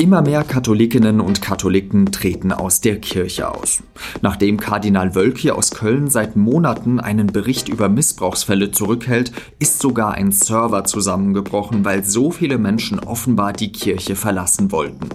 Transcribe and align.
Immer 0.00 0.22
mehr 0.22 0.44
Katholikinnen 0.44 1.20
und 1.20 1.42
Katholiken 1.42 2.12
treten 2.12 2.52
aus 2.52 2.80
der 2.80 3.00
Kirche 3.00 3.52
aus. 3.52 3.82
Nachdem 4.22 4.56
Kardinal 4.56 5.16
Wölki 5.16 5.50
aus 5.50 5.72
Köln 5.72 6.08
seit 6.08 6.36
Monaten 6.36 7.00
einen 7.00 7.26
Bericht 7.26 7.68
über 7.68 7.88
Missbrauchsfälle 7.88 8.70
zurückhält, 8.70 9.32
ist 9.58 9.80
sogar 9.80 10.14
ein 10.14 10.30
Server 10.30 10.84
zusammengebrochen, 10.84 11.84
weil 11.84 12.04
so 12.04 12.30
viele 12.30 12.58
Menschen 12.58 13.00
offenbar 13.00 13.52
die 13.52 13.72
Kirche 13.72 14.14
verlassen 14.14 14.70
wollten. 14.70 15.08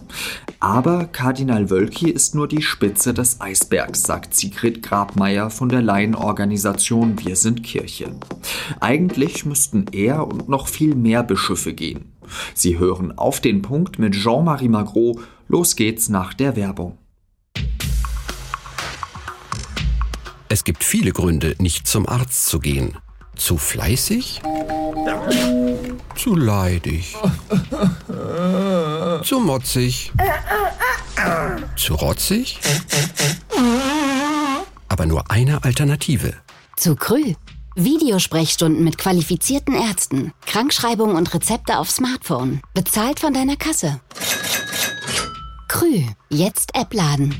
Aber 0.60 1.06
Kardinal 1.06 1.70
Wölki 1.70 2.10
ist 2.10 2.36
nur 2.36 2.50
die 2.50 2.62
Spitze 2.62 3.14
des 3.14 3.40
Eisbergs, 3.40 4.04
sagt 4.04 4.36
Sigrid 4.36 4.84
Grabmeier 4.84 5.50
von 5.50 5.70
der 5.70 5.82
Laienorganisation 5.82 7.20
Wir 7.24 7.38
sind 7.38 7.64
Kirche. 7.64 8.12
Eigentlich 8.82 9.46
müssten 9.46 9.86
er 9.94 10.28
und 10.28 10.50
noch 10.50 10.68
viel 10.68 10.94
mehr 10.94 11.24
Bischöfe 11.24 11.74
gehen. 11.74 12.13
Sie 12.54 12.78
hören 12.78 13.18
auf 13.18 13.40
den 13.40 13.62
Punkt 13.62 14.00
mit 14.00 14.14
Jean-Marie 14.14 14.70
Magro. 14.70 15.20
Los 15.48 15.76
geht's 15.76 16.10
nach 16.10 16.34
der 16.34 16.56
Werbung. 16.56 16.98
Es 20.50 20.64
gibt 20.64 20.84
viele 20.84 21.12
Gründe, 21.12 21.56
nicht 21.58 21.88
zum 21.88 22.08
Arzt 22.08 22.46
zu 22.46 22.60
gehen. 22.60 22.98
Zu 23.36 23.58
fleißig? 23.58 24.42
Zu 26.16 26.36
leidig? 26.36 27.16
Zu 29.24 29.40
motzig? 29.40 30.12
Zu 31.76 31.96
rotzig? 31.96 32.60
Aber 34.88 35.08
nur 35.08 35.32
eine 35.32 35.64
Alternative. 35.64 36.36
Zu 36.78 36.96
Krü. 36.96 37.34
Videosprechstunden 37.76 38.84
mit 38.84 39.00
qualifizierten 39.00 39.74
Ärzten, 39.74 40.32
Krankschreibungen 40.46 41.16
und 41.16 41.34
Rezepte 41.34 41.80
auf 41.80 41.90
Smartphone. 41.90 42.62
Bezahlt 42.76 43.20
von 43.20 43.34
deiner 43.34 43.56
Kasse. 43.56 44.00
Krü. 45.68 46.04
Jetzt 46.30 46.76
App 46.76 46.94
laden. 46.94 47.34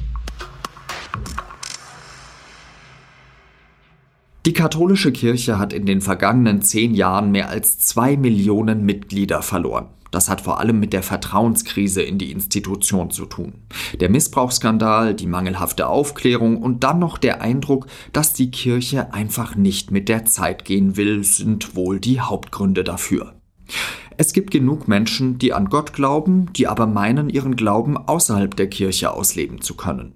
Die 4.48 4.54
katholische 4.54 5.12
Kirche 5.12 5.60
hat 5.60 5.72
in 5.72 5.86
den 5.86 6.02
vergangenen 6.02 6.64
zehn 6.64 6.96
Jahren 6.96 7.32
mehr 7.32 7.50
als 7.50 7.78
zwei 7.78 8.18
Millionen 8.18 8.86
Mitglieder 8.86 9.42
verloren. 9.44 9.88
Das 10.14 10.30
hat 10.30 10.42
vor 10.42 10.60
allem 10.60 10.80
mit 10.80 10.94
der 10.94 11.02
Vertrauenskrise 11.02 12.04
in 12.04 12.20
die 12.20 12.32
Institution 12.32 13.10
zu 13.10 13.26
tun. 13.26 13.54
Der 14.00 14.12
Missbrauchsskandal, 14.12 15.16
die 15.16 15.26
mangelhafte 15.26 15.88
Aufklärung 15.88 16.62
und 16.62 16.84
dann 16.84 17.00
noch 17.00 17.18
der 17.18 17.42
Eindruck, 17.42 17.88
dass 18.12 18.32
die 18.32 18.52
Kirche 18.52 19.12
einfach 19.12 19.56
nicht 19.56 19.90
mit 19.90 20.10
der 20.10 20.26
Zeit 20.26 20.66
gehen 20.66 20.98
will, 20.98 21.24
sind 21.24 21.76
wohl 21.76 22.00
die 22.00 22.22
Hauptgründe 22.22 22.84
dafür. 22.84 23.34
Es 24.16 24.34
gibt 24.34 24.52
genug 24.52 24.88
Menschen, 24.88 25.40
die 25.40 25.52
an 25.52 25.70
Gott 25.70 25.94
glauben, 25.94 26.54
die 26.54 26.68
aber 26.68 26.86
meinen, 26.86 27.32
ihren 27.32 27.56
Glauben 27.56 27.98
außerhalb 27.98 28.56
der 28.56 28.70
Kirche 28.70 29.12
ausleben 29.12 29.62
zu 29.62 29.74
können. 29.74 30.14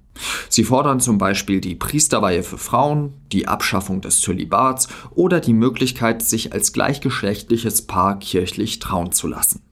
Sie 0.47 0.63
fordern 0.63 0.99
zum 0.99 1.17
Beispiel 1.17 1.59
die 1.59 1.73
Priesterweihe 1.73 2.43
für 2.43 2.59
Frauen, 2.59 3.13
die 3.31 3.47
Abschaffung 3.47 4.01
des 4.01 4.21
Zölibats 4.21 4.89
oder 5.15 5.39
die 5.39 5.53
Möglichkeit, 5.53 6.21
sich 6.21 6.53
als 6.53 6.71
gleichgeschlechtliches 6.71 7.87
Paar 7.87 8.19
kirchlich 8.19 8.77
trauen 8.77 9.11
zu 9.11 9.27
lassen. 9.27 9.66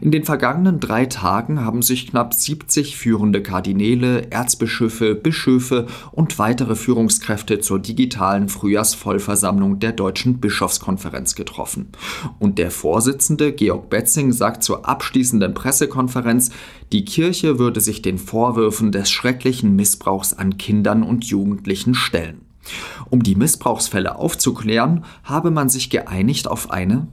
In 0.00 0.10
den 0.10 0.24
vergangenen 0.24 0.80
drei 0.80 1.06
Tagen 1.06 1.64
haben 1.64 1.82
sich 1.82 2.06
knapp 2.06 2.32
70 2.32 2.96
führende 2.96 3.42
Kardinäle, 3.42 4.30
Erzbischöfe, 4.30 5.14
Bischöfe 5.14 5.86
und 6.12 6.38
weitere 6.38 6.74
Führungskräfte 6.74 7.60
zur 7.60 7.78
digitalen 7.78 8.48
Frühjahrsvollversammlung 8.48 9.78
der 9.78 9.92
Deutschen 9.92 10.40
Bischofskonferenz 10.40 11.34
getroffen. 11.34 11.88
Und 12.38 12.58
der 12.58 12.70
Vorsitzende 12.70 13.52
Georg 13.52 13.90
Betzing 13.90 14.32
sagt 14.32 14.62
zur 14.62 14.88
abschließenden 14.88 15.54
Pressekonferenz, 15.54 16.50
die 16.92 17.04
Kirche 17.04 17.58
würde 17.58 17.80
sich 17.80 18.02
den 18.02 18.18
Vorwürfen 18.18 18.92
des 18.92 19.10
schrecklichen 19.10 19.76
Missbrauchs 19.76 20.32
an 20.32 20.56
Kindern 20.56 21.02
und 21.02 21.24
Jugendlichen 21.24 21.94
stellen. 21.94 22.46
Um 23.08 23.22
die 23.22 23.34
Missbrauchsfälle 23.34 24.16
aufzuklären, 24.16 25.04
habe 25.24 25.50
man 25.50 25.68
sich 25.68 25.90
geeinigt 25.90 26.46
auf 26.46 26.70
eine 26.70 27.08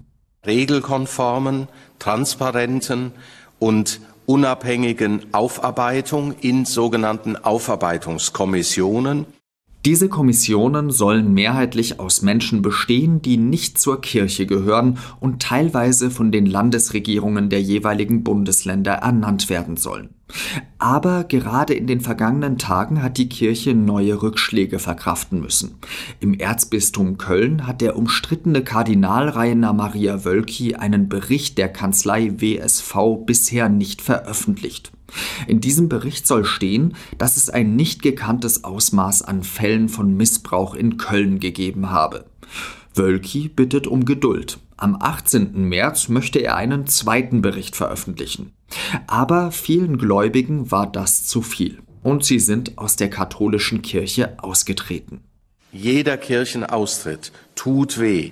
regelkonformen, 0.47 1.67
transparenten 1.99 3.11
und 3.59 4.01
unabhängigen 4.25 5.25
Aufarbeitung 5.33 6.33
in 6.39 6.65
sogenannten 6.65 7.35
Aufarbeitungskommissionen. 7.35 9.25
Diese 9.85 10.09
Kommissionen 10.09 10.91
sollen 10.91 11.33
mehrheitlich 11.33 11.99
aus 11.99 12.21
Menschen 12.21 12.61
bestehen, 12.61 13.21
die 13.21 13.37
nicht 13.37 13.77
zur 13.77 14.01
Kirche 14.01 14.45
gehören 14.45 14.97
und 15.19 15.41
teilweise 15.41 16.11
von 16.11 16.31
den 16.31 16.45
Landesregierungen 16.45 17.49
der 17.49 17.61
jeweiligen 17.61 18.23
Bundesländer 18.23 18.93
ernannt 18.93 19.49
werden 19.49 19.77
sollen. 19.77 20.09
Aber 20.77 21.23
gerade 21.23 21.73
in 21.73 21.87
den 21.87 22.01
vergangenen 22.01 22.57
Tagen 22.57 23.01
hat 23.01 23.17
die 23.17 23.29
Kirche 23.29 23.73
neue 23.73 24.21
Rückschläge 24.21 24.79
verkraften 24.79 25.39
müssen. 25.39 25.75
Im 26.19 26.33
Erzbistum 26.33 27.17
Köln 27.17 27.65
hat 27.65 27.79
der 27.79 27.95
umstrittene 27.95 28.63
Kardinal 28.63 29.29
Rainer 29.29 29.71
Maria 29.71 30.25
Wölki 30.25 30.75
einen 30.75 31.07
Bericht 31.07 31.57
der 31.57 31.69
Kanzlei 31.69 32.33
WSV 32.41 33.25
bisher 33.25 33.69
nicht 33.69 34.01
veröffentlicht. 34.01 34.91
In 35.47 35.61
diesem 35.61 35.89
Bericht 35.89 36.27
soll 36.27 36.45
stehen, 36.45 36.95
dass 37.17 37.37
es 37.37 37.49
ein 37.49 37.75
nicht 37.75 38.01
gekanntes 38.01 38.63
Ausmaß 38.63 39.21
an 39.21 39.43
Fällen 39.43 39.89
von 39.89 40.15
Missbrauch 40.15 40.75
in 40.75 40.97
Köln 40.97 41.39
gegeben 41.39 41.89
habe. 41.89 42.25
Wölki 42.93 43.47
bittet 43.47 43.87
um 43.87 44.05
Geduld. 44.05 44.59
Am 44.75 44.97
18. 44.99 45.63
März 45.63 46.07
möchte 46.07 46.39
er 46.39 46.55
einen 46.55 46.87
zweiten 46.87 47.41
Bericht 47.41 47.75
veröffentlichen. 47.75 48.53
Aber 49.07 49.51
vielen 49.51 49.97
Gläubigen 49.97 50.71
war 50.71 50.91
das 50.91 51.25
zu 51.25 51.41
viel 51.41 51.79
und 52.03 52.23
sie 52.23 52.39
sind 52.39 52.77
aus 52.77 52.95
der 52.95 53.09
katholischen 53.09 53.81
Kirche 53.81 54.35
ausgetreten. 54.37 55.21
Jeder 55.71 56.17
Kirchenaustritt 56.17 57.31
tut 57.55 57.99
weh 57.99 58.31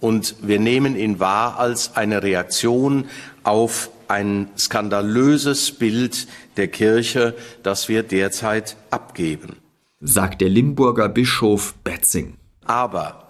und 0.00 0.36
wir 0.42 0.60
nehmen 0.60 0.96
ihn 0.96 1.18
wahr 1.18 1.58
als 1.58 1.96
eine 1.96 2.22
Reaktion 2.22 3.06
auf 3.42 3.90
ein 4.08 4.48
skandalöses 4.56 5.72
Bild 5.72 6.26
der 6.56 6.68
Kirche, 6.68 7.34
das 7.62 7.88
wir 7.88 8.02
derzeit 8.02 8.76
abgeben, 8.90 9.56
sagt 10.00 10.40
der 10.40 10.48
Limburger 10.48 11.08
Bischof 11.08 11.74
Betzing. 11.84 12.34
Aber 12.64 13.26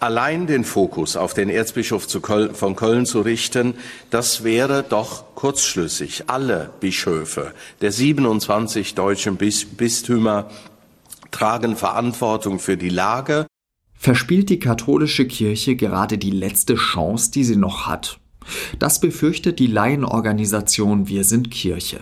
Allein 0.00 0.46
den 0.46 0.62
Fokus 0.62 1.16
auf 1.16 1.34
den 1.34 1.48
Erzbischof 1.48 2.06
von 2.52 2.76
Köln 2.76 3.04
zu 3.04 3.20
richten, 3.20 3.74
das 4.10 4.44
wäre 4.44 4.84
doch 4.88 5.34
kurzschlüssig. 5.34 6.24
Alle 6.28 6.70
Bischöfe 6.78 7.52
der 7.80 7.90
27 7.90 8.94
deutschen 8.94 9.36
Bistümer 9.36 10.50
tragen 11.32 11.74
Verantwortung 11.74 12.60
für 12.60 12.76
die 12.76 12.90
Lage. 12.90 13.46
Verspielt 13.94 14.50
die 14.50 14.60
katholische 14.60 15.26
Kirche 15.26 15.74
gerade 15.74 16.16
die 16.16 16.30
letzte 16.30 16.76
Chance, 16.76 17.32
die 17.32 17.42
sie 17.42 17.56
noch 17.56 17.88
hat? 17.88 18.20
Das 18.78 19.00
befürchtet 19.00 19.58
die 19.58 19.66
Laienorganisation 19.66 21.08
Wir 21.08 21.24
sind 21.24 21.50
Kirche. 21.50 22.00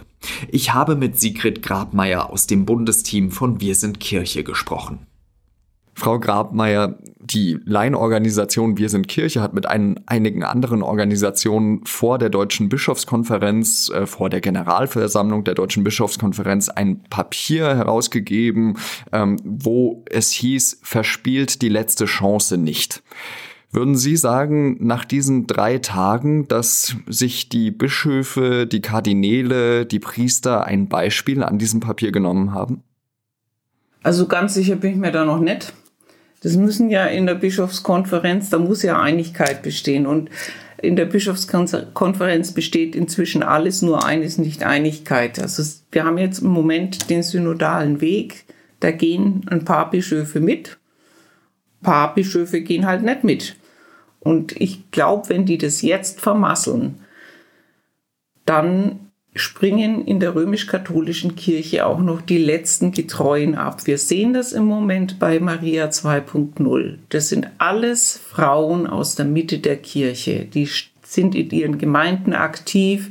Ich 0.49 0.75
habe 0.75 0.97
mit 0.97 1.19
Sigrid 1.19 1.63
Grabmeier 1.63 2.31
aus 2.31 2.47
dem 2.47 2.67
Bundesteam 2.67 3.31
von 3.31 3.61
Wir 3.61 3.75
sind 3.75 4.01
Kirche 4.01 4.45
gesprochen. 4.45 5.07
Frau 5.99 6.21
Grabmeier, 6.21 6.99
die 7.19 7.59
Laienorganisation 7.65 8.77
Wir 8.77 8.91
sind 8.91 9.09
Kirche 9.09 9.41
hat 9.41 9.55
mit 9.55 9.65
ein, 9.65 9.99
einigen 10.05 10.45
anderen 10.45 10.83
Organisationen 10.83 11.87
vor 11.87 12.19
der 12.19 12.29
Deutschen 12.29 12.69
Bischofskonferenz, 12.69 13.89
äh, 13.89 14.05
vor 14.05 14.29
der 14.29 14.43
Generalversammlung 14.43 15.45
der 15.45 15.55
Deutschen 15.55 15.85
Bischofskonferenz 15.85 16.69
ein 16.69 17.03
Papier 17.05 17.75
herausgegeben, 17.75 18.77
ähm, 19.11 19.39
wo 19.43 20.05
es 20.11 20.33
hieß, 20.33 20.81
verspielt 20.83 21.63
die 21.63 21.71
letzte 21.71 22.05
Chance 22.05 22.59
nicht. 22.59 23.03
Würden 23.72 23.97
Sie 23.97 24.16
sagen, 24.16 24.77
nach 24.81 25.04
diesen 25.04 25.47
drei 25.47 25.79
Tagen, 25.79 26.49
dass 26.49 26.96
sich 27.06 27.49
die 27.49 27.70
Bischöfe, 27.70 28.67
die 28.67 28.81
Kardinäle, 28.81 29.85
die 29.85 29.99
Priester 29.99 30.64
ein 30.64 30.88
Beispiel 30.88 31.43
an 31.43 31.58
diesem 31.58 31.81
Papier 31.81 32.12
genommen 32.12 32.55
haben? 32.55 32.82
Also 34.02 34.26
ganz 34.29 34.55
sicher 34.55 34.76
bin 34.76 34.93
ich 34.93 34.96
mir 34.96 35.11
da 35.11 35.25
noch 35.25 35.41
nicht. 35.41 35.73
Das 36.43 36.56
müssen 36.56 36.91
ja 36.91 37.06
in 37.06 37.26
der 37.26 37.35
Bischofskonferenz, 37.35 38.50
da 38.50 38.58
muss 38.58 38.82
ja 38.82 39.00
Einigkeit 39.00 39.62
bestehen. 39.62 40.06
Und 40.06 40.31
in 40.81 40.94
der 40.94 41.06
Bischofskonferenz 41.06 42.52
besteht 42.52 42.94
inzwischen 42.94 43.43
alles, 43.43 43.82
nur 43.82 44.05
eines 44.05 44.38
nicht 44.38 44.62
Einigkeit. 44.62 45.41
Also 45.41 45.62
wir 45.91 46.05
haben 46.05 46.19
jetzt 46.19 46.41
im 46.41 46.49
Moment 46.49 47.11
den 47.11 47.23
synodalen 47.23 48.00
Weg. 48.00 48.44
Da 48.81 48.91
gehen 48.91 49.46
ein 49.49 49.64
paar 49.64 49.91
Bischöfe 49.91 50.38
mit, 50.38 50.79
paar 51.82 52.14
Bischöfe 52.14 52.61
gehen 52.61 52.87
halt 52.87 53.02
nicht 53.02 53.25
mit. 53.25 53.56
Und 54.20 54.61
ich 54.61 54.90
glaube, 54.90 55.28
wenn 55.28 55.46
die 55.46 55.58
das 55.58 55.82
jetzt 55.82 56.20
vermasseln, 56.20 57.00
dann 58.44 59.00
springen 59.34 60.05
in 60.05 60.19
der 60.19 60.34
römisch-katholischen 60.34 61.37
Kirche 61.37 61.87
auch 61.87 61.99
noch 62.00 62.23
die 62.23 62.38
letzten 62.38 62.90
Getreuen 62.93 63.55
ab. 63.55 63.87
Wir 63.87 63.99
sehen 63.99 64.32
das 64.32 64.52
im 64.52 64.64
Moment 64.64 65.19
bei 65.19 65.38
Maria 65.40 65.87
2.0. 65.87 66.99
Das 67.11 67.28
sind 67.28 67.49
alles 67.58 68.17
Frauen 68.19 68.87
aus 68.87 69.14
der 69.14 69.26
Mitte 69.26 69.58
der 69.58 69.76
Kirche. 69.76 70.46
Die 70.46 70.69
sind 71.02 71.34
in 71.34 71.50
ihren 71.50 71.79
Gemeinden 71.79 72.32
aktiv, 72.32 73.11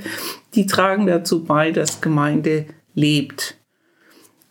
die 0.54 0.66
tragen 0.66 1.08
dazu 1.08 1.44
bei, 1.44 1.72
dass 1.72 2.02
Gemeinde 2.02 2.66
lebt. 2.94 3.58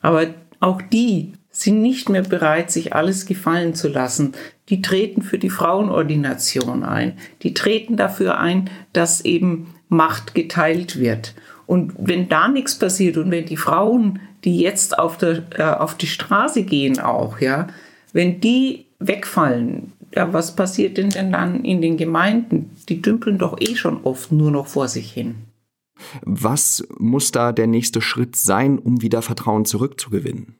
Aber 0.00 0.26
auch 0.60 0.81
die 0.81 1.32
sind 1.55 1.81
nicht 1.81 2.09
mehr 2.09 2.23
bereit, 2.23 2.73
sich 2.73 2.95
alles 2.95 3.27
gefallen 3.27 3.75
zu 3.75 3.89
lassen. 3.89 4.33
Die 4.69 4.83
treten 4.83 5.23
für 5.23 5.39
die 5.39 5.51
Frauenordination 5.51 6.83
ein. 6.83 7.17
Die 7.43 7.55
treten 7.55 7.97
dafür 7.97 8.39
ein, 8.39 8.69
dass 8.93 9.25
eben 9.25 9.69
Macht 9.89 10.35
geteilt 10.35 10.99
wird. 10.99 11.35
Und 11.67 11.95
wenn 11.97 12.29
da 12.29 12.49
nichts 12.49 12.77
passiert 12.77 13.17
und 13.17 13.31
wenn 13.31 13.47
die 13.47 13.56
Frauen, 13.56 14.19
die 14.43 14.59
jetzt 14.59 14.99
auf, 14.99 15.17
der, 15.17 15.45
äh, 15.56 15.62
auf 15.62 15.97
die 15.97 16.09
Straße 16.09 16.65
gehen 16.65 16.99
auch, 16.99 17.41
ja, 17.41 17.69
wenn 18.12 18.41
die 18.41 18.87
wegfallen, 18.99 19.93
ja, 20.12 20.33
was 20.33 20.56
passiert 20.56 20.99
denn, 20.99 21.11
denn 21.11 21.31
dann 21.31 21.65
in 21.65 21.81
den 21.81 21.97
Gemeinden? 21.97 22.71
Die 22.89 23.01
dümpeln 23.01 23.39
doch 23.39 23.61
eh 23.61 23.77
schon 23.77 24.03
oft 24.03 24.33
nur 24.33 24.51
noch 24.51 24.67
vor 24.67 24.89
sich 24.89 25.12
hin. 25.12 25.37
Was 26.23 26.85
muss 26.99 27.31
da 27.31 27.53
der 27.53 27.69
nächste 27.69 28.01
Schritt 28.01 28.35
sein, 28.35 28.79
um 28.79 29.03
wieder 29.03 29.23
Vertrauen 29.23 29.65
zurückzugewinnen? 29.65 30.56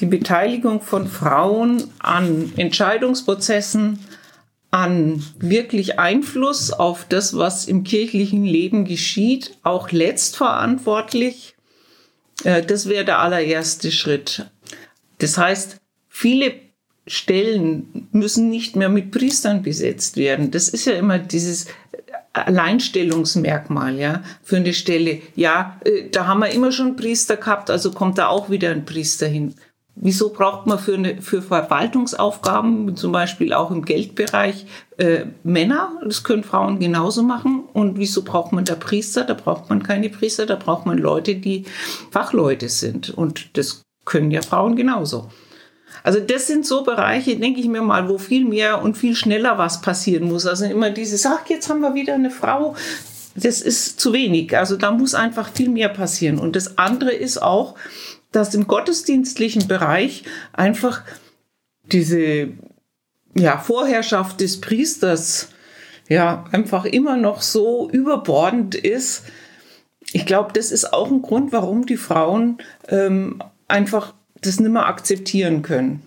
Die 0.00 0.06
Beteiligung 0.06 0.80
von 0.80 1.08
Frauen 1.08 1.84
an 1.98 2.52
Entscheidungsprozessen, 2.56 3.98
an 4.70 5.24
wirklich 5.38 5.98
Einfluss 5.98 6.72
auf 6.72 7.06
das, 7.08 7.36
was 7.36 7.66
im 7.66 7.84
kirchlichen 7.84 8.44
Leben 8.44 8.84
geschieht, 8.84 9.58
auch 9.62 9.90
letztverantwortlich, 9.90 11.56
äh, 12.44 12.62
das 12.62 12.88
wäre 12.88 13.04
der 13.04 13.18
allererste 13.20 13.90
Schritt. 13.90 14.46
Das 15.18 15.38
heißt, 15.38 15.80
viele 16.08 16.54
Stellen 17.06 18.08
müssen 18.12 18.50
nicht 18.50 18.76
mehr 18.76 18.90
mit 18.90 19.10
Priestern 19.10 19.62
besetzt 19.62 20.16
werden. 20.16 20.50
Das 20.50 20.68
ist 20.68 20.84
ja 20.84 20.92
immer 20.92 21.18
dieses 21.18 21.66
Alleinstellungsmerkmal, 22.34 23.98
ja, 23.98 24.22
für 24.42 24.56
eine 24.56 24.74
Stelle. 24.74 25.22
Ja, 25.34 25.80
äh, 25.84 26.10
da 26.10 26.26
haben 26.26 26.40
wir 26.40 26.50
immer 26.50 26.72
schon 26.72 26.96
Priester 26.96 27.36
gehabt, 27.36 27.70
also 27.70 27.90
kommt 27.92 28.18
da 28.18 28.28
auch 28.28 28.50
wieder 28.50 28.70
ein 28.70 28.84
Priester 28.84 29.26
hin. 29.26 29.54
Wieso 30.00 30.30
braucht 30.30 30.66
man 30.66 30.78
für, 30.78 30.94
eine, 30.94 31.20
für 31.20 31.42
Verwaltungsaufgaben, 31.42 32.94
zum 32.94 33.10
Beispiel 33.10 33.52
auch 33.52 33.72
im 33.72 33.84
Geldbereich, 33.84 34.66
äh, 34.96 35.24
Männer? 35.42 35.98
Das 36.04 36.22
können 36.22 36.44
Frauen 36.44 36.78
genauso 36.78 37.24
machen. 37.24 37.64
Und 37.72 37.98
wieso 37.98 38.22
braucht 38.22 38.52
man 38.52 38.64
da 38.64 38.76
Priester? 38.76 39.24
Da 39.24 39.34
braucht 39.34 39.68
man 39.70 39.82
keine 39.82 40.08
Priester, 40.08 40.46
da 40.46 40.54
braucht 40.54 40.86
man 40.86 40.98
Leute, 40.98 41.34
die 41.34 41.64
Fachleute 42.12 42.68
sind. 42.68 43.10
Und 43.10 43.56
das 43.56 43.82
können 44.04 44.30
ja 44.30 44.42
Frauen 44.42 44.76
genauso. 44.76 45.30
Also 46.04 46.20
das 46.20 46.46
sind 46.46 46.64
so 46.64 46.84
Bereiche, 46.84 47.36
denke 47.36 47.60
ich 47.60 47.66
mir 47.66 47.82
mal, 47.82 48.08
wo 48.08 48.18
viel 48.18 48.44
mehr 48.44 48.82
und 48.82 48.96
viel 48.96 49.16
schneller 49.16 49.58
was 49.58 49.80
passieren 49.80 50.28
muss. 50.28 50.46
Also 50.46 50.64
immer 50.64 50.90
dieses, 50.90 51.26
ach, 51.26 51.46
jetzt 51.48 51.68
haben 51.68 51.80
wir 51.80 51.94
wieder 51.94 52.14
eine 52.14 52.30
Frau. 52.30 52.76
Das 53.34 53.60
ist 53.60 53.98
zu 54.00 54.12
wenig. 54.12 54.56
Also 54.56 54.76
da 54.76 54.92
muss 54.92 55.14
einfach 55.14 55.50
viel 55.52 55.68
mehr 55.68 55.88
passieren. 55.88 56.38
Und 56.38 56.54
das 56.54 56.78
andere 56.78 57.12
ist 57.12 57.42
auch, 57.42 57.74
dass 58.32 58.54
im 58.54 58.66
gottesdienstlichen 58.66 59.68
Bereich 59.68 60.24
einfach 60.52 61.02
diese 61.84 62.48
ja, 63.34 63.58
Vorherrschaft 63.58 64.40
des 64.40 64.60
Priesters 64.60 65.48
ja 66.08 66.44
einfach 66.52 66.84
immer 66.84 67.16
noch 67.16 67.42
so 67.42 67.90
überbordend 67.90 68.74
ist. 68.74 69.24
Ich 70.12 70.26
glaube, 70.26 70.52
das 70.52 70.70
ist 70.70 70.92
auch 70.92 71.10
ein 71.10 71.22
Grund, 71.22 71.52
warum 71.52 71.86
die 71.86 71.96
Frauen 71.96 72.58
ähm, 72.88 73.42
einfach 73.66 74.14
das 74.40 74.60
nicht 74.60 74.70
mehr 74.70 74.86
akzeptieren 74.86 75.62
können. 75.62 76.02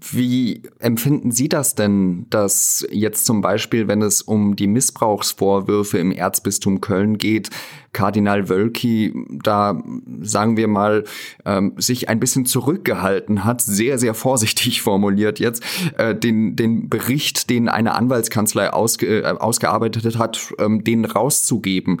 Wie 0.00 0.62
empfinden 0.78 1.30
Sie 1.30 1.48
das 1.48 1.74
denn, 1.74 2.26
dass 2.30 2.86
jetzt 2.90 3.24
zum 3.24 3.40
Beispiel, 3.40 3.88
wenn 3.88 4.02
es 4.02 4.22
um 4.22 4.56
die 4.56 4.66
Missbrauchsvorwürfe 4.66 5.98
im 5.98 6.12
Erzbistum 6.12 6.80
Köln 6.80 7.18
geht, 7.18 7.50
Kardinal 7.92 8.50
Wölki 8.50 9.14
da, 9.42 9.82
sagen 10.20 10.58
wir 10.58 10.68
mal, 10.68 11.04
ähm, 11.46 11.72
sich 11.78 12.10
ein 12.10 12.20
bisschen 12.20 12.44
zurückgehalten 12.44 13.44
hat, 13.44 13.62
sehr, 13.62 13.98
sehr 13.98 14.12
vorsichtig 14.12 14.82
formuliert 14.82 15.38
jetzt, 15.38 15.62
äh, 15.96 16.14
den, 16.14 16.56
den 16.56 16.90
Bericht, 16.90 17.48
den 17.48 17.70
eine 17.70 17.94
Anwaltskanzlei 17.94 18.70
ausge, 18.72 19.22
äh, 19.22 19.24
ausgearbeitet 19.24 20.18
hat, 20.18 20.52
ähm, 20.58 20.84
den 20.84 21.06
rauszugeben 21.06 22.00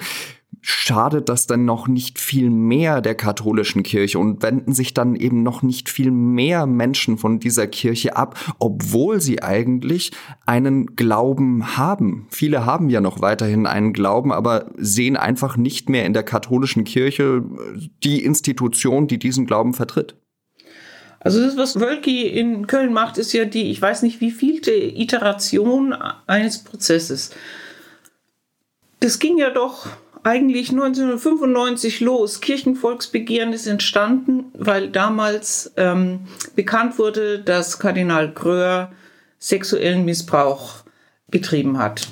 schadet 0.60 1.28
das 1.28 1.46
dann 1.46 1.64
noch 1.64 1.88
nicht 1.88 2.18
viel 2.18 2.50
mehr 2.50 3.00
der 3.00 3.14
katholischen 3.14 3.82
Kirche 3.82 4.18
und 4.18 4.42
wenden 4.42 4.72
sich 4.72 4.94
dann 4.94 5.14
eben 5.14 5.42
noch 5.42 5.62
nicht 5.62 5.88
viel 5.88 6.10
mehr 6.10 6.66
Menschen 6.66 7.18
von 7.18 7.38
dieser 7.38 7.66
Kirche 7.66 8.16
ab, 8.16 8.38
obwohl 8.58 9.20
sie 9.20 9.42
eigentlich 9.42 10.12
einen 10.44 10.96
Glauben 10.96 11.76
haben. 11.76 12.26
Viele 12.30 12.66
haben 12.66 12.90
ja 12.90 13.00
noch 13.00 13.20
weiterhin 13.20 13.66
einen 13.66 13.92
Glauben, 13.92 14.32
aber 14.32 14.70
sehen 14.76 15.16
einfach 15.16 15.56
nicht 15.56 15.88
mehr 15.88 16.04
in 16.04 16.12
der 16.12 16.22
katholischen 16.22 16.84
Kirche 16.84 17.42
die 18.02 18.24
Institution, 18.24 19.06
die 19.06 19.18
diesen 19.18 19.46
Glauben 19.46 19.74
vertritt. 19.74 20.16
Also 21.20 21.40
das, 21.40 21.56
was 21.56 21.80
Wölki 21.80 22.22
in 22.28 22.68
Köln 22.68 22.92
macht, 22.92 23.18
ist 23.18 23.32
ja 23.32 23.44
die, 23.44 23.70
ich 23.70 23.82
weiß 23.82 24.02
nicht, 24.02 24.20
wie 24.20 24.30
vielte 24.30 24.72
Iteration 24.72 25.92
eines 26.26 26.62
Prozesses. 26.62 27.30
Das 29.00 29.18
ging 29.18 29.36
ja 29.36 29.50
doch 29.50 29.88
eigentlich 30.22 30.70
1995 30.70 32.00
los. 32.00 32.40
Kirchenvolksbegehren 32.40 33.52
ist 33.52 33.66
entstanden, 33.66 34.46
weil 34.54 34.90
damals 34.90 35.72
ähm, 35.76 36.20
bekannt 36.54 36.98
wurde, 36.98 37.40
dass 37.40 37.78
Kardinal 37.78 38.32
Gröhr 38.32 38.92
sexuellen 39.38 40.04
Missbrauch 40.04 40.84
betrieben 41.28 41.78
hat. 41.78 42.08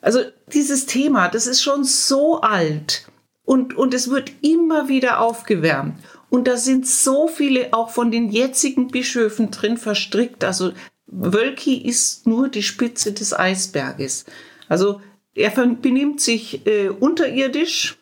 Also 0.00 0.20
dieses 0.52 0.86
Thema, 0.86 1.28
das 1.28 1.46
ist 1.46 1.62
schon 1.62 1.84
so 1.84 2.40
alt 2.40 3.06
und, 3.44 3.76
und 3.76 3.94
es 3.94 4.10
wird 4.10 4.32
immer 4.42 4.88
wieder 4.88 5.20
aufgewärmt. 5.20 5.96
Und 6.30 6.48
da 6.48 6.56
sind 6.56 6.86
so 6.86 7.28
viele 7.28 7.72
auch 7.72 7.90
von 7.90 8.10
den 8.10 8.30
jetzigen 8.30 8.88
Bischöfen 8.88 9.50
drin 9.50 9.76
verstrickt. 9.76 10.44
Also 10.44 10.72
Wölki 11.06 11.76
ist 11.76 12.26
nur 12.26 12.48
die 12.48 12.62
Spitze 12.62 13.12
des 13.12 13.38
Eisberges. 13.38 14.24
Also 14.68 15.02
er 15.34 15.50
benimmt 15.50 16.20
sich 16.20 16.66
äh, 16.66 16.88
unterirdisch, 16.88 17.96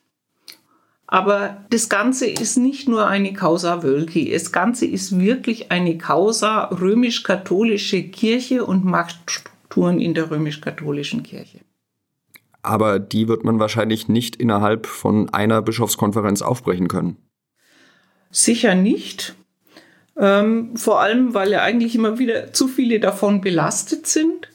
aber 1.07 1.65
das 1.71 1.89
Ganze 1.89 2.27
ist 2.29 2.57
nicht 2.57 2.89
nur 2.89 3.09
eine 3.09 3.33
Causa 3.33 3.83
Wölki. 3.83 4.31
Das 4.31 4.53
Ganze 4.53 4.87
ist 4.87 5.19
wirklich 5.19 5.73
eine 5.73 5.99
Causa 5.99 6.67
römisch-katholische 6.67 8.05
Kirche 8.05 8.65
und 8.65 8.85
Machtstrukturen 8.85 9.99
in 9.99 10.15
der 10.15 10.31
römisch-katholischen 10.31 11.25
Kirche. 11.25 11.61
Aber 12.63 13.01
die 13.01 13.27
wird 13.27 13.43
man 13.43 13.59
wahrscheinlich 13.59 14.09
nicht 14.09 14.37
innerhalb 14.37 14.87
von 14.87 15.29
einer 15.31 15.63
Bischofskonferenz 15.63 16.43
aufbrechen 16.43 16.87
können. 16.87 17.17
Sicher 18.31 18.77
nicht. 18.77 19.35
Ähm, 20.17 20.77
vor 20.77 21.01
allem, 21.01 21.35
weil 21.35 21.51
ja 21.51 21.63
eigentlich 21.63 21.97
immer 21.97 22.21
wieder 22.21 22.53
zu 22.53 22.69
viele 22.69 23.01
davon 23.01 23.41
belastet 23.41 24.07
sind. 24.07 24.50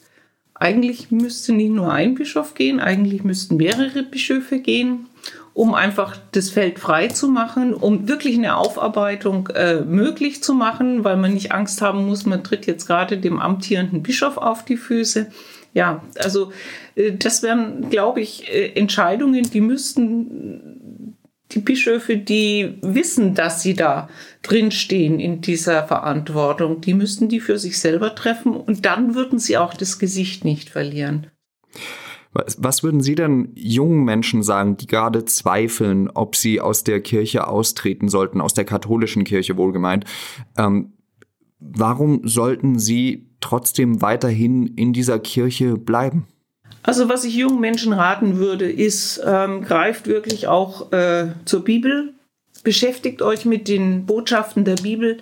Eigentlich 0.58 1.10
müsste 1.10 1.52
nicht 1.52 1.70
nur 1.70 1.92
ein 1.92 2.14
Bischof 2.14 2.54
gehen, 2.54 2.80
eigentlich 2.80 3.24
müssten 3.24 3.56
mehrere 3.56 4.02
Bischöfe 4.02 4.58
gehen, 4.58 5.06
um 5.52 5.74
einfach 5.74 6.16
das 6.32 6.50
Feld 6.50 6.78
frei 6.78 7.08
zu 7.08 7.28
machen, 7.28 7.74
um 7.74 8.08
wirklich 8.08 8.36
eine 8.36 8.56
Aufarbeitung 8.56 9.48
äh, 9.48 9.80
möglich 9.80 10.42
zu 10.42 10.54
machen, 10.54 11.04
weil 11.04 11.16
man 11.16 11.34
nicht 11.34 11.52
Angst 11.52 11.82
haben 11.82 12.06
muss, 12.06 12.26
man 12.26 12.44
tritt 12.44 12.66
jetzt 12.66 12.86
gerade 12.86 13.18
dem 13.18 13.38
amtierenden 13.38 14.02
Bischof 14.02 14.36
auf 14.38 14.64
die 14.64 14.76
Füße. 14.76 15.28
Ja, 15.74 16.02
also 16.18 16.52
äh, 16.94 17.12
das 17.12 17.42
wären, 17.42 17.90
glaube 17.90 18.20
ich, 18.22 18.50
äh, 18.52 18.72
Entscheidungen, 18.72 19.50
die 19.50 19.60
müssten 19.60 20.85
die 21.52 21.60
Bischöfe, 21.60 22.16
die 22.16 22.78
wissen, 22.82 23.34
dass 23.34 23.62
sie 23.62 23.74
da 23.74 24.08
drinstehen 24.42 25.20
in 25.20 25.40
dieser 25.40 25.86
Verantwortung, 25.86 26.80
die 26.80 26.94
müssten 26.94 27.28
die 27.28 27.40
für 27.40 27.58
sich 27.58 27.78
selber 27.78 28.14
treffen 28.14 28.54
und 28.54 28.84
dann 28.84 29.14
würden 29.14 29.38
sie 29.38 29.56
auch 29.56 29.74
das 29.74 29.98
Gesicht 29.98 30.44
nicht 30.44 30.70
verlieren. 30.70 31.28
Was 32.58 32.82
würden 32.82 33.00
Sie 33.00 33.14
denn 33.14 33.52
jungen 33.54 34.04
Menschen 34.04 34.42
sagen, 34.42 34.76
die 34.76 34.86
gerade 34.86 35.24
zweifeln, 35.24 36.10
ob 36.10 36.36
sie 36.36 36.60
aus 36.60 36.84
der 36.84 37.00
Kirche 37.00 37.46
austreten 37.46 38.08
sollten, 38.08 38.42
aus 38.42 38.52
der 38.52 38.66
katholischen 38.66 39.24
Kirche 39.24 39.56
wohlgemeint? 39.56 40.04
Ähm, 40.58 40.92
warum 41.58 42.28
sollten 42.28 42.78
sie 42.78 43.30
trotzdem 43.40 44.02
weiterhin 44.02 44.66
in 44.66 44.92
dieser 44.92 45.18
Kirche 45.18 45.78
bleiben? 45.78 46.26
Also 46.86 47.08
was 47.08 47.24
ich 47.24 47.34
jungen 47.34 47.60
Menschen 47.60 47.92
raten 47.92 48.38
würde, 48.38 48.70
ist, 48.70 49.20
ähm, 49.26 49.64
greift 49.64 50.06
wirklich 50.06 50.46
auch 50.46 50.92
äh, 50.92 51.32
zur 51.44 51.64
Bibel, 51.64 52.14
beschäftigt 52.62 53.22
euch 53.22 53.44
mit 53.44 53.66
den 53.66 54.06
Botschaften 54.06 54.64
der 54.64 54.76
Bibel. 54.76 55.18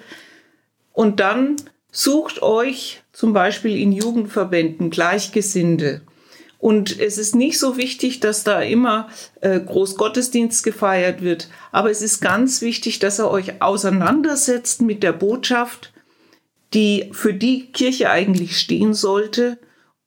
Und 0.93 1.21
dann 1.21 1.57
sucht 1.91 2.43
euch 2.43 3.03
zum 3.13 3.33
Beispiel 3.33 3.79
in 3.79 3.93
Jugendverbänden 3.93 4.91
Gleichgesinnte. 4.91 6.03
Und 6.59 7.01
es 7.01 7.17
ist 7.17 7.35
nicht 7.35 7.59
so 7.59 7.79
wichtig, 7.79 8.21
dass 8.21 8.45
da 8.45 8.61
immer 8.61 9.09
äh, 9.41 9.59
Großgottesdienst 9.61 10.65
gefeiert 10.65 11.23
wird, 11.23 11.49
aber 11.73 11.91
es 11.91 12.03
ist 12.03 12.21
ganz 12.21 12.61
wichtig, 12.63 12.99
dass 12.99 13.21
ihr 13.21 13.31
euch 13.31 13.63
auseinandersetzt 13.63 14.83
mit 14.83 15.03
der 15.03 15.13
Botschaft, 15.13 15.93
die 16.75 17.11
für 17.13 17.33
die 17.33 17.73
Kirche 17.73 18.11
eigentlich 18.11 18.59
stehen 18.59 18.93
sollte 18.93 19.59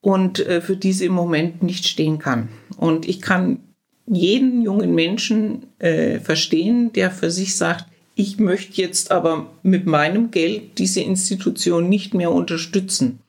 und 0.01 0.39
äh, 0.39 0.61
für 0.61 0.75
diese 0.75 1.05
im 1.05 1.13
Moment 1.13 1.63
nicht 1.63 1.87
stehen 1.87 2.19
kann. 2.19 2.49
Und 2.77 3.07
ich 3.07 3.21
kann 3.21 3.59
jeden 4.05 4.61
jungen 4.61 4.95
Menschen 4.95 5.67
äh, 5.79 6.19
verstehen, 6.19 6.93
der 6.93 7.11
für 7.11 7.29
sich 7.29 7.55
sagt, 7.55 7.85
ich 8.15 8.39
möchte 8.39 8.81
jetzt 8.81 9.11
aber 9.11 9.51
mit 9.61 9.85
meinem 9.85 10.31
Geld 10.31 10.79
diese 10.79 11.01
Institution 11.01 11.87
nicht 11.87 12.13
mehr 12.13 12.31
unterstützen. 12.31 13.19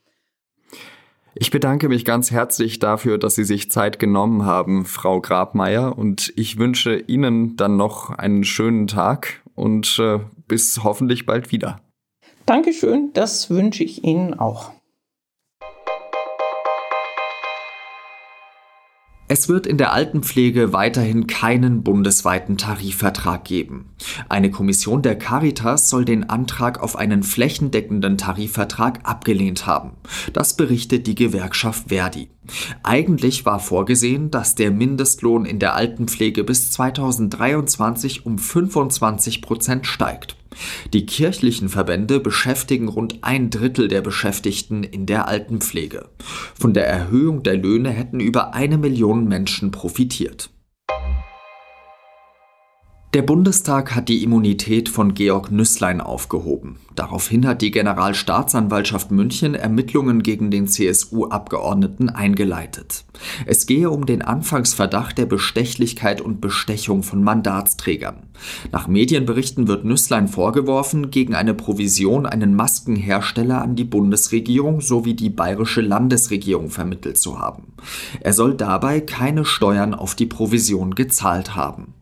Ich 1.35 1.51
bedanke 1.51 1.89
mich 1.89 2.05
ganz 2.05 2.31
herzlich 2.31 2.79
dafür, 2.79 3.19
dass 3.19 3.35
Sie 3.35 3.45
sich 3.45 3.71
Zeit 3.71 3.99
genommen 3.99 4.45
haben, 4.45 4.87
Frau 4.87 5.21
Grabmeier, 5.21 5.97
und 5.97 6.33
ich 6.37 6.59
wünsche 6.59 6.97
Ihnen 6.97 7.55
dann 7.57 7.77
noch 7.77 8.11
einen 8.11 8.45
schönen 8.45 8.87
Tag 8.87 9.43
und 9.55 9.99
äh, 10.01 10.19
bis 10.49 10.83
hoffentlich 10.83 11.27
bald 11.27 11.53
wieder. 11.53 11.81
Dankeschön, 12.47 13.11
das 13.13 13.51
wünsche 13.51 13.85
ich 13.85 14.05
Ihnen 14.05 14.35
auch. 14.35 14.73
Es 19.30 19.47
wird 19.47 19.66
in 19.66 19.76
der 19.76 19.92
Altenpflege 19.92 20.73
weiterhin 20.73 21.26
keinen 21.26 21.82
bundesweiten 21.82 22.56
Tarifvertrag 22.56 23.44
geben. 23.44 23.90
Eine 24.30 24.50
Kommission 24.50 25.02
der 25.02 25.18
Caritas 25.18 25.90
soll 25.90 26.06
den 26.06 26.30
Antrag 26.30 26.82
auf 26.82 26.97
einen 26.97 27.23
flächendeckenden 27.23 28.16
Tarifvertrag 28.16 29.00
abgelehnt 29.02 29.66
haben. 29.66 29.92
Das 30.32 30.56
berichtet 30.56 31.06
die 31.06 31.14
Gewerkschaft 31.14 31.90
Verdi. 31.90 32.30
Eigentlich 32.82 33.44
war 33.44 33.61
vorgesehen, 33.61 34.30
dass 34.30 34.54
der 34.54 34.70
Mindestlohn 34.70 35.44
in 35.44 35.58
der 35.58 35.75
Altenpflege 35.75 36.42
bis 36.42 36.70
2023 36.70 38.25
um 38.25 38.38
25 38.38 39.42
Prozent 39.42 39.87
steigt. 39.87 40.38
Die 40.93 41.07
kirchlichen 41.07 41.69
Verbände 41.69 42.21
beschäftigen 42.21 42.88
rund 42.88 43.19
ein 43.23 43.50
Drittel 43.50 43.88
der 43.88 44.00
Beschäftigten 44.00 44.83
in 44.83 45.07
der 45.07 45.28
Altenpflege. 45.28 46.09
Von 46.59 46.73
der 46.73 46.87
Erhöhung 46.87 47.43
der 47.43 47.57
Löhne 47.57 47.90
hätten 47.90 48.21
über 48.21 48.55
eine 48.55 48.78
Million 48.78 49.28
Menschen 49.28 49.71
profitiert. 49.71 50.50
Der 53.15 53.23
Bundestag 53.23 53.95
hat 53.95 54.11
die 54.11 54.23
Immunität 54.23 54.91
von 54.91 55.15
Georg 55.15 55.50
Nüßlein 55.50 56.03
aufgehoben. 56.03 56.77
Daraufhin 56.95 57.47
hat 57.47 57.62
die 57.62 57.71
Generalstaatsanwaltschaft 57.71 59.11
München 59.11 59.55
Ermittlungen 59.55 60.23
gegen 60.23 60.50
den 60.50 60.69
CSU-Abgeordneten 60.69 62.11
eingeleitet. 62.11 63.07
Es 63.47 63.65
gehe 63.65 63.88
um 63.88 64.05
den 64.05 64.21
Anfangsverdacht 64.21 65.17
der 65.17 65.25
Bestechlichkeit 65.25 66.21
und 66.21 66.43
Bestechung 66.43 67.03
von 67.03 67.25
Mandatsträgern. 67.25 68.25
Nach 68.73 68.88
Medienberichten 68.88 69.69
wird 69.69 69.87
Nüßlein 69.87 70.29
vorgeworfen, 70.29 71.11
gegen 71.11 71.35
eine 71.35 71.55
Provision 71.55 72.27
einen 72.27 72.55
Maskenhersteller 72.55 73.62
an 73.62 73.75
die 73.75 73.85
Bundesregierung 73.85 74.83
sowie 74.83 75.15
die 75.15 75.31
bayerische 75.31 75.81
Landesregierung 75.81 76.69
vermittelt 76.69 77.17
zu 77.17 77.38
haben. 77.38 77.73
Er 78.21 78.35
soll 78.35 78.53
dabei 78.53 79.00
keine 79.00 79.47
Steuern 79.47 79.95
auf 79.95 80.15
die 80.15 80.27
Provision 80.27 80.95
gezahlt 80.95 81.57
haben. 81.57 81.95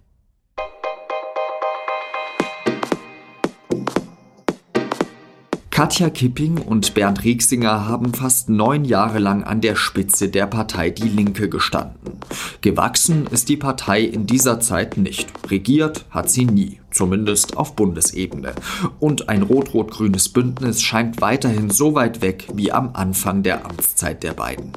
Katja 5.76 6.09
Kipping 6.09 6.56
und 6.56 6.95
Bernd 6.95 7.23
Rieksinger 7.23 7.87
haben 7.87 8.14
fast 8.14 8.49
neun 8.49 8.87
Jahre 8.87 9.18
lang 9.18 9.45
an 9.45 9.61
der 9.61 9.76
Spitze 9.76 10.30
der 10.30 10.47
Partei 10.47 10.88
Die 10.88 11.06
Linke 11.06 11.50
gestanden. 11.50 12.18
Gewachsen 12.62 13.26
ist 13.26 13.50
die 13.50 13.59
Partei 13.59 14.00
in 14.00 14.25
dieser 14.25 14.59
Zeit 14.59 14.97
nicht. 14.97 15.28
Regiert 15.50 16.06
hat 16.09 16.30
sie 16.30 16.47
nie, 16.47 16.80
zumindest 16.90 17.59
auf 17.59 17.76
Bundesebene. 17.76 18.54
Und 19.00 19.28
ein 19.28 19.42
rot-rot-grünes 19.42 20.30
Bündnis 20.30 20.80
scheint 20.80 21.21
weiterhin 21.21 21.68
so 21.68 21.95
weit 21.95 22.23
weg 22.23 22.49
wie 22.54 22.73
am 22.73 22.92
Anfang 22.95 23.42
der 23.42 23.66
Amtszeit 23.66 24.23
der 24.23 24.33
beiden. 24.33 24.73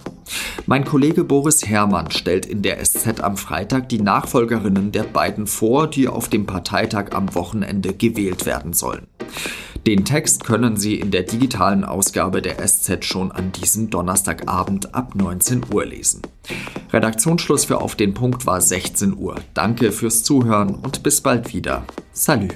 Mein 0.66 0.84
Kollege 0.84 1.24
Boris 1.24 1.66
Herrmann 1.66 2.12
stellt 2.12 2.46
in 2.46 2.62
der 2.62 2.84
SZ 2.84 3.22
am 3.22 3.38
Freitag 3.38 3.88
die 3.88 4.02
Nachfolgerinnen 4.02 4.92
der 4.92 5.04
beiden 5.04 5.48
vor, 5.48 5.88
die 5.88 6.10
auf 6.10 6.28
dem 6.28 6.46
Parteitag 6.46 7.14
am 7.14 7.34
Wochenende 7.36 7.94
gewählt 7.94 8.46
werden 8.46 8.74
sollen. 8.74 9.08
Den 9.86 10.06
Text 10.06 10.44
können 10.44 10.78
Sie 10.78 10.96
in 10.96 11.12
der 11.12 11.24
digitalen 11.24 11.84
Ausgabe 11.84 12.42
der 12.42 12.66
SZ 12.66 13.06
schon 13.06 13.32
an 13.32 13.52
diesem 13.52 13.90
Donnerstagabend 13.90 14.94
ab 14.94 15.16
19 15.16 15.66
Uhr 15.74 15.86
lesen. 15.86 16.22
Redaktionsschluss 16.92 17.66
für 17.66 17.82
Auf 17.82 17.96
den 17.96 18.14
Punkt 18.14 18.46
war 18.46 18.62
16 18.62 19.16
Uhr. 19.18 19.36
Danke 19.54 19.92
fürs 19.92 20.24
Zuhören 20.24 20.76
und 20.76 21.04
bis 21.04 21.22
bald 21.22 21.54
wieder. 21.54 21.84
Salü. 22.12 22.50